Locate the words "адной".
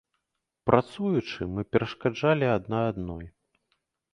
2.89-3.25